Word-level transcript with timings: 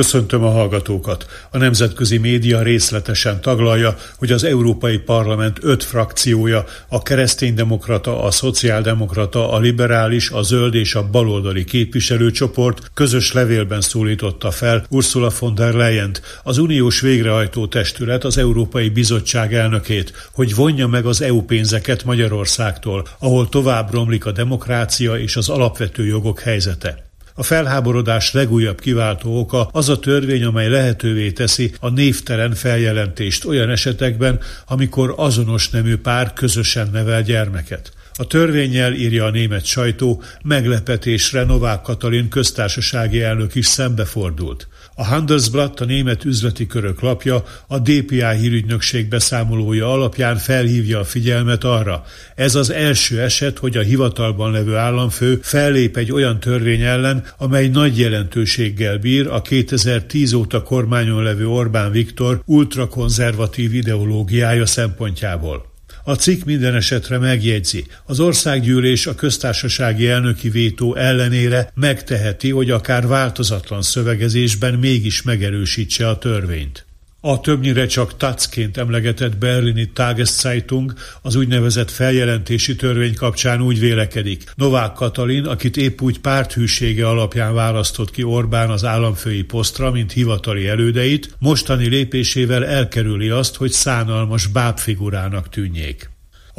Köszöntöm 0.00 0.44
a 0.44 0.50
hallgatókat. 0.50 1.26
A 1.50 1.58
nemzetközi 1.58 2.18
média 2.18 2.62
részletesen 2.62 3.40
taglalja, 3.40 3.96
hogy 4.16 4.32
az 4.32 4.44
Európai 4.44 4.98
Parlament 4.98 5.58
öt 5.62 5.84
frakciója, 5.84 6.64
a 6.88 7.02
kereszténydemokrata, 7.02 8.22
a 8.22 8.30
szociáldemokrata, 8.30 9.52
a 9.52 9.58
liberális, 9.58 10.30
a 10.30 10.42
zöld 10.42 10.74
és 10.74 10.94
a 10.94 11.10
baloldali 11.10 11.64
képviselőcsoport 11.64 12.90
közös 12.94 13.32
levélben 13.32 13.80
szólította 13.80 14.50
fel 14.50 14.84
Ursula 14.90 15.30
von 15.38 15.54
der 15.54 15.74
Leyen-t, 15.74 16.22
az 16.42 16.58
uniós 16.58 17.00
végrehajtó 17.00 17.66
testület, 17.66 18.24
az 18.24 18.38
Európai 18.38 18.88
Bizottság 18.88 19.54
elnökét, 19.54 20.28
hogy 20.32 20.54
vonja 20.54 20.86
meg 20.86 21.06
az 21.06 21.22
EU 21.22 21.42
pénzeket 21.42 22.04
Magyarországtól, 22.04 23.06
ahol 23.18 23.48
tovább 23.48 23.92
romlik 23.92 24.26
a 24.26 24.32
demokrácia 24.32 25.18
és 25.18 25.36
az 25.36 25.48
alapvető 25.48 26.06
jogok 26.06 26.40
helyzete. 26.40 27.09
A 27.40 27.42
felháborodás 27.42 28.32
legújabb 28.32 28.80
kiváltó 28.80 29.38
oka 29.38 29.68
az 29.72 29.88
a 29.88 29.98
törvény, 29.98 30.44
amely 30.44 30.68
lehetővé 30.68 31.30
teszi 31.30 31.72
a 31.80 31.88
névtelen 31.88 32.54
feljelentést 32.54 33.44
olyan 33.44 33.70
esetekben, 33.70 34.40
amikor 34.66 35.14
azonos 35.16 35.70
nemű 35.70 35.96
pár 35.96 36.32
közösen 36.32 36.88
nevel 36.92 37.22
gyermeket. 37.22 37.92
A 38.20 38.26
törvényel, 38.26 38.92
írja 38.92 39.24
a 39.24 39.30
német 39.30 39.64
sajtó, 39.64 40.22
meglepetésre 40.42 41.44
Novák 41.44 41.82
Katalin 41.82 42.28
köztársasági 42.28 43.22
elnök 43.22 43.54
is 43.54 43.66
szembefordult. 43.66 44.68
A 44.94 45.04
Handelsblatt, 45.04 45.80
a 45.80 45.84
német 45.84 46.24
üzleti 46.24 46.66
körök 46.66 47.00
lapja, 47.00 47.44
a 47.66 47.78
DPI 47.78 48.24
hírügynökség 48.40 49.08
beszámolója 49.08 49.92
alapján 49.92 50.36
felhívja 50.36 50.98
a 50.98 51.04
figyelmet 51.04 51.64
arra. 51.64 52.04
Ez 52.34 52.54
az 52.54 52.70
első 52.70 53.20
eset, 53.20 53.58
hogy 53.58 53.76
a 53.76 53.82
hivatalban 53.82 54.52
levő 54.52 54.76
államfő 54.76 55.38
fellép 55.42 55.96
egy 55.96 56.12
olyan 56.12 56.40
törvény 56.40 56.82
ellen, 56.82 57.24
amely 57.38 57.68
nagy 57.68 57.98
jelentőséggel 57.98 58.98
bír 58.98 59.26
a 59.26 59.42
2010 59.42 60.32
óta 60.32 60.62
kormányon 60.62 61.22
levő 61.22 61.48
Orbán 61.48 61.90
Viktor 61.90 62.42
ultrakonzervatív 62.44 63.74
ideológiája 63.74 64.66
szempontjából. 64.66 65.69
A 66.04 66.14
cikk 66.14 66.44
minden 66.44 66.74
esetre 66.74 67.18
megjegyzi, 67.18 67.86
az 68.04 68.20
országgyűlés 68.20 69.06
a 69.06 69.14
köztársasági 69.14 70.08
elnöki 70.08 70.48
vétó 70.48 70.94
ellenére 70.94 71.70
megteheti, 71.74 72.50
hogy 72.50 72.70
akár 72.70 73.06
változatlan 73.06 73.82
szövegezésben 73.82 74.74
mégis 74.74 75.22
megerősítse 75.22 76.08
a 76.08 76.18
törvényt. 76.18 76.84
A 77.22 77.40
többnyire 77.40 77.86
csak 77.86 78.16
tacként 78.16 78.76
emlegetett 78.76 79.36
berlini 79.36 79.90
Tageszeitung 79.92 80.92
az 81.22 81.34
úgynevezett 81.34 81.90
feljelentési 81.90 82.76
törvény 82.76 83.14
kapcsán 83.14 83.62
úgy 83.62 83.78
vélekedik. 83.78 84.44
Novák 84.54 84.92
Katalin, 84.92 85.46
akit 85.46 85.76
épp 85.76 86.00
úgy 86.00 86.20
párthűsége 86.20 87.08
alapján 87.08 87.54
választott 87.54 88.10
ki 88.10 88.22
Orbán 88.22 88.70
az 88.70 88.84
államfői 88.84 89.42
posztra, 89.42 89.90
mint 89.90 90.12
hivatali 90.12 90.66
elődeit, 90.66 91.36
mostani 91.38 91.88
lépésével 91.88 92.66
elkerüli 92.66 93.28
azt, 93.28 93.56
hogy 93.56 93.70
szánalmas 93.70 94.46
bábfigurának 94.46 95.48
tűnjék. 95.48 96.10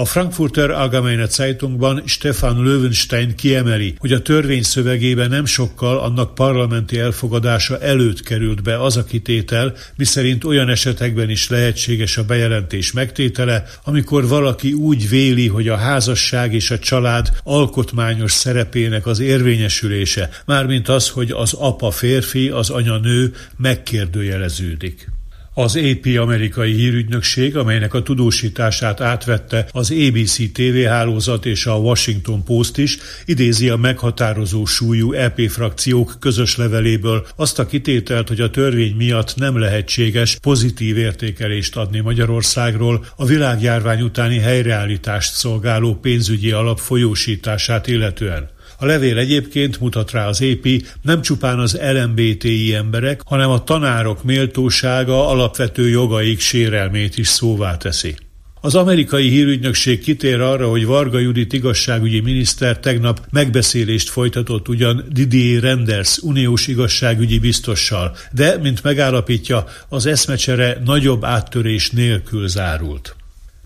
A 0.00 0.04
Frankfurter 0.04 0.70
Allgemeine 0.70 1.26
Zeitungban 1.26 2.02
Stefan 2.06 2.62
Löwenstein 2.62 3.34
kiemeli, 3.36 3.94
hogy 3.98 4.12
a 4.12 4.22
törvény 4.22 4.62
szövegében 4.62 5.28
nem 5.28 5.44
sokkal 5.44 5.98
annak 5.98 6.34
parlamenti 6.34 6.98
elfogadása 6.98 7.78
előtt 7.78 8.22
került 8.22 8.62
be 8.62 8.82
az 8.82 8.96
a 8.96 9.04
kitétel, 9.04 9.74
miszerint 9.96 10.44
olyan 10.44 10.68
esetekben 10.68 11.30
is 11.30 11.48
lehetséges 11.48 12.16
a 12.16 12.24
bejelentés 12.24 12.92
megtétele, 12.92 13.64
amikor 13.84 14.28
valaki 14.28 14.72
úgy 14.72 15.08
véli, 15.08 15.48
hogy 15.48 15.68
a 15.68 15.76
házasság 15.76 16.54
és 16.54 16.70
a 16.70 16.78
család 16.78 17.32
alkotmányos 17.42 18.32
szerepének 18.32 19.06
az 19.06 19.18
érvényesülése, 19.18 20.30
mármint 20.46 20.88
az, 20.88 21.08
hogy 21.08 21.30
az 21.30 21.52
apa 21.52 21.90
férfi, 21.90 22.48
az 22.48 22.70
anya 22.70 22.98
nő 22.98 23.32
megkérdőjeleződik. 23.56 25.08
Az 25.54 25.76
AP 25.76 26.06
amerikai 26.18 26.72
hírügynökség, 26.72 27.56
amelynek 27.56 27.94
a 27.94 28.02
tudósítását 28.02 29.00
átvette 29.00 29.68
az 29.72 29.94
ABC 30.08 30.52
TV 30.52 30.86
hálózat 30.88 31.46
és 31.46 31.66
a 31.66 31.78
Washington 31.78 32.44
Post 32.44 32.78
is, 32.78 32.98
idézi 33.24 33.68
a 33.68 33.76
meghatározó 33.76 34.64
súlyú 34.64 35.12
EP 35.12 35.40
frakciók 35.48 36.16
közös 36.20 36.56
leveléből 36.56 37.26
azt 37.36 37.58
a 37.58 37.66
kitételt, 37.66 38.28
hogy 38.28 38.40
a 38.40 38.50
törvény 38.50 38.96
miatt 38.96 39.36
nem 39.36 39.58
lehetséges 39.58 40.36
pozitív 40.36 40.96
értékelést 40.96 41.76
adni 41.76 42.00
Magyarországról 42.00 43.06
a 43.16 43.24
világjárvány 43.24 44.00
utáni 44.00 44.38
helyreállítást 44.38 45.32
szolgáló 45.32 45.94
pénzügyi 45.94 46.50
alap 46.50 46.78
folyósítását 46.78 47.86
illetően. 47.86 48.48
A 48.82 48.86
levél 48.86 49.18
egyébként 49.18 49.80
mutat 49.80 50.10
rá 50.10 50.26
az 50.26 50.40
épi 50.40 50.82
nem 51.02 51.22
csupán 51.22 51.58
az 51.58 51.78
LMBTI 51.92 52.74
emberek, 52.74 53.20
hanem 53.24 53.50
a 53.50 53.64
tanárok 53.64 54.24
méltósága, 54.24 55.28
alapvető 55.28 55.88
jogaik 55.88 56.40
sérelmét 56.40 57.18
is 57.18 57.28
szóvá 57.28 57.76
teszi. 57.76 58.16
Az 58.60 58.74
amerikai 58.74 59.28
hírügynökség 59.28 60.00
kitér 60.00 60.40
arra, 60.40 60.68
hogy 60.68 60.86
Varga 60.86 61.18
Judit 61.18 61.52
igazságügyi 61.52 62.20
miniszter 62.20 62.78
tegnap 62.78 63.26
megbeszélést 63.30 64.08
folytatott 64.08 64.68
ugyan 64.68 65.04
Didier 65.12 65.62
Renders 65.62 66.18
uniós 66.18 66.66
igazságügyi 66.66 67.38
biztossal, 67.38 68.16
de, 68.32 68.58
mint 68.62 68.82
megállapítja, 68.82 69.64
az 69.88 70.06
eszmecsere 70.06 70.78
nagyobb 70.84 71.24
áttörés 71.24 71.90
nélkül 71.90 72.48
zárult. 72.48 73.16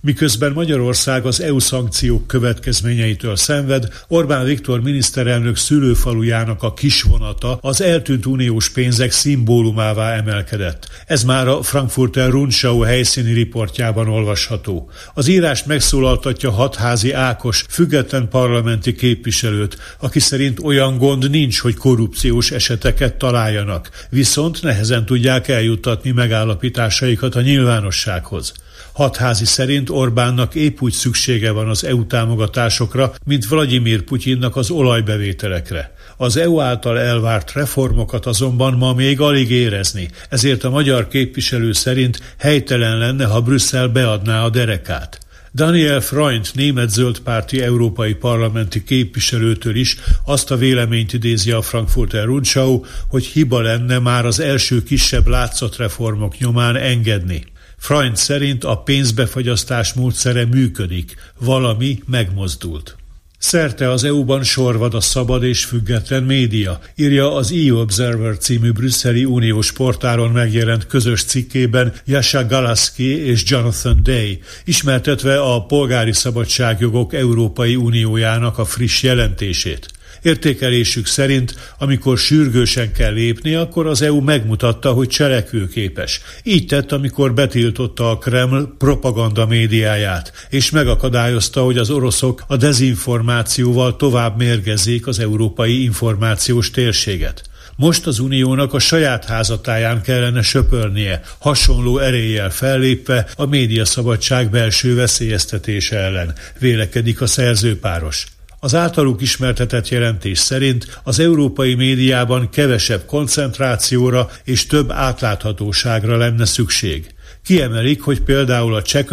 Miközben 0.04 0.52
Magyarország 0.52 1.26
az 1.26 1.40
EU 1.40 1.58
szankciók 1.58 2.26
következményeitől 2.26 3.36
szenved, 3.36 3.88
Orbán 4.08 4.44
Viktor 4.44 4.80
miniszterelnök 4.80 5.56
szülőfalujának 5.56 6.62
a 6.62 6.72
kisvonata 6.72 7.58
az 7.60 7.80
eltűnt 7.80 8.26
uniós 8.26 8.70
pénzek 8.70 9.10
szimbólumává 9.10 10.12
emelkedett. 10.12 10.88
Ez 11.06 11.24
már 11.24 11.48
a 11.48 11.62
Frankfurter 11.62 12.30
Rundschau 12.30 12.80
helyszíni 12.80 13.32
riportjában 13.32 14.08
olvasható. 14.08 14.90
Az 15.14 15.28
írás 15.28 15.64
megszólaltatja 15.64 16.50
hatházi 16.50 17.12
Ákos, 17.12 17.64
független 17.68 18.28
parlamenti 18.28 18.94
képviselőt, 18.94 19.76
aki 20.00 20.20
szerint 20.20 20.60
olyan 20.60 20.98
gond 20.98 21.30
nincs, 21.30 21.58
hogy 21.58 21.74
korrupciós 21.74 22.50
eseteket 22.50 23.14
találjanak, 23.14 23.90
viszont 24.10 24.62
nehezen 24.62 25.06
tudják 25.06 25.48
eljuttatni 25.48 26.10
megállapításaikat 26.10 27.34
a 27.34 27.40
nyilvánossághoz. 27.40 28.52
Hatházi 28.94 29.44
szerint 29.44 29.90
Orbánnak 29.90 30.54
épp 30.54 30.80
úgy 30.80 30.92
szüksége 30.92 31.50
van 31.50 31.68
az 31.68 31.84
EU 31.84 32.06
támogatásokra, 32.06 33.12
mint 33.24 33.48
Vladimir 33.48 34.02
Putyinnak 34.02 34.56
az 34.56 34.70
olajbevételekre. 34.70 35.94
Az 36.16 36.36
EU 36.36 36.60
által 36.60 36.98
elvárt 36.98 37.52
reformokat 37.52 38.26
azonban 38.26 38.74
ma 38.74 38.92
még 38.92 39.20
alig 39.20 39.50
érezni, 39.50 40.08
ezért 40.28 40.64
a 40.64 40.70
magyar 40.70 41.08
képviselő 41.08 41.72
szerint 41.72 42.34
helytelen 42.38 42.98
lenne, 42.98 43.24
ha 43.24 43.40
Brüsszel 43.40 43.88
beadná 43.88 44.44
a 44.44 44.50
derekát. 44.50 45.18
Daniel 45.54 46.00
Freund, 46.00 46.50
német 46.52 46.90
zöldpárti 46.90 47.62
európai 47.62 48.14
parlamenti 48.14 48.84
képviselőtől 48.84 49.76
is 49.76 49.96
azt 50.24 50.50
a 50.50 50.56
véleményt 50.56 51.12
idézi 51.12 51.50
a 51.50 51.62
Frankfurter 51.62 52.24
Rundschau, 52.24 52.80
hogy 53.08 53.24
hiba 53.24 53.60
lenne 53.60 53.98
már 53.98 54.26
az 54.26 54.40
első 54.40 54.82
kisebb 54.82 55.26
látszatreformok 55.26 56.38
nyomán 56.38 56.76
engedni. 56.76 57.52
Freund 57.84 58.16
szerint 58.16 58.64
a 58.64 58.76
pénzbefagyasztás 58.76 59.92
módszere 59.92 60.44
működik, 60.44 61.14
valami 61.38 62.02
megmozdult. 62.06 62.96
Szerte 63.38 63.90
az 63.90 64.04
EU-ban 64.04 64.42
sorvad 64.42 64.94
a 64.94 65.00
szabad 65.00 65.42
és 65.42 65.64
független 65.64 66.22
média, 66.22 66.80
írja 66.94 67.34
az 67.34 67.52
EU 67.52 67.80
Observer 67.80 68.38
című 68.38 68.72
brüsszeli 68.72 69.24
uniós 69.24 69.72
portáron 69.72 70.30
megjelent 70.30 70.86
közös 70.86 71.24
cikkében 71.24 71.92
Jasha 72.04 72.46
Galaski 72.46 73.26
és 73.26 73.42
Jonathan 73.46 74.00
Day, 74.02 74.42
ismertetve 74.64 75.40
a 75.40 75.64
polgári 75.64 76.12
szabadságjogok 76.12 77.14
Európai 77.14 77.76
Uniójának 77.76 78.58
a 78.58 78.64
friss 78.64 79.02
jelentését. 79.02 79.93
Értékelésük 80.24 81.06
szerint, 81.06 81.54
amikor 81.78 82.18
sürgősen 82.18 82.92
kell 82.92 83.12
lépni, 83.12 83.54
akkor 83.54 83.86
az 83.86 84.02
EU 84.02 84.20
megmutatta, 84.20 84.92
hogy 84.92 85.08
cselekvőképes. 85.08 86.20
Így 86.42 86.66
tett, 86.66 86.92
amikor 86.92 87.34
betiltotta 87.34 88.10
a 88.10 88.18
Kreml 88.18 88.74
propaganda 88.78 89.46
médiáját, 89.46 90.32
és 90.50 90.70
megakadályozta, 90.70 91.62
hogy 91.62 91.78
az 91.78 91.90
oroszok 91.90 92.44
a 92.46 92.56
dezinformációval 92.56 93.96
tovább 93.96 94.36
mérgezzék 94.38 95.06
az 95.06 95.18
európai 95.18 95.82
információs 95.82 96.70
térséget. 96.70 97.42
Most 97.76 98.06
az 98.06 98.18
uniónak 98.18 98.74
a 98.74 98.78
saját 98.78 99.24
házatáján 99.24 100.02
kellene 100.02 100.42
söpörnie, 100.42 101.20
hasonló 101.38 101.98
eréllyel 101.98 102.50
fellépve 102.50 103.26
a 103.36 103.46
médiaszabadság 103.46 104.50
belső 104.50 104.94
veszélyeztetése 104.94 105.96
ellen, 105.96 106.34
vélekedik 106.58 107.20
a 107.20 107.26
szerzőpáros. 107.26 108.26
Az 108.64 108.74
általuk 108.74 109.20
ismertetett 109.20 109.88
jelentés 109.88 110.38
szerint 110.38 111.00
az 111.02 111.18
európai 111.18 111.74
médiában 111.74 112.50
kevesebb 112.50 113.04
koncentrációra 113.06 114.30
és 114.44 114.66
több 114.66 114.90
átláthatóságra 114.90 116.16
lenne 116.16 116.44
szükség. 116.44 117.14
Kiemelik, 117.42 118.02
hogy 118.02 118.20
például 118.20 118.74
a 118.74 118.82
Cseh 118.82 119.06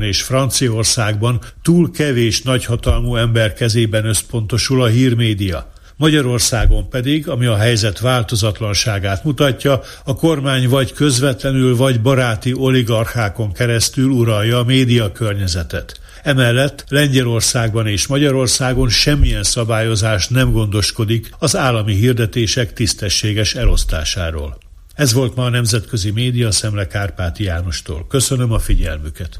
és 0.00 0.22
Franciaországban 0.22 1.40
túl 1.62 1.90
kevés 1.90 2.42
nagyhatalmú 2.42 3.16
ember 3.16 3.52
kezében 3.52 4.04
összpontosul 4.04 4.82
a 4.82 4.86
hírmédia. 4.86 5.72
Magyarországon 5.96 6.88
pedig, 6.88 7.28
ami 7.28 7.46
a 7.46 7.56
helyzet 7.56 7.98
változatlanságát 7.98 9.24
mutatja, 9.24 9.80
a 10.04 10.14
kormány 10.14 10.68
vagy 10.68 10.92
közvetlenül, 10.92 11.76
vagy 11.76 12.00
baráti 12.00 12.52
oligarchákon 12.52 13.52
keresztül 13.52 14.10
uralja 14.10 14.58
a 14.58 14.64
média 14.64 15.12
környezetet. 15.12 16.00
Emellett 16.22 16.84
Lengyelországban 16.88 17.86
és 17.86 18.06
Magyarországon 18.06 18.88
semmilyen 18.88 19.42
szabályozás 19.42 20.28
nem 20.28 20.52
gondoskodik 20.52 21.30
az 21.38 21.56
állami 21.56 21.94
hirdetések 21.94 22.72
tisztességes 22.72 23.54
elosztásáról. 23.54 24.58
Ez 24.94 25.12
volt 25.12 25.34
ma 25.36 25.44
a 25.44 25.48
Nemzetközi 25.48 26.10
Média 26.10 26.50
Szemle 26.50 26.86
Kárpáti 26.86 27.44
Jánostól. 27.44 28.06
Köszönöm 28.08 28.52
a 28.52 28.58
figyelmüket. 28.58 29.38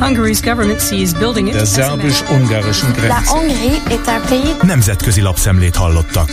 Hungary's 0.00 0.40
government 0.42 0.80
sees 0.80 1.12
building 1.12 1.46
it 1.48 1.54
Der 1.54 1.66
szerbus-ungarischen 1.66 2.92
Grenze. 2.92 3.08
La 3.08 3.22
Hongrie 3.26 3.82
est 3.88 4.06
un 4.06 4.20
pays 4.28 4.56
Nemzetközi 4.62 5.20
lapszemlét 5.20 5.76
hallottak. 5.76 6.30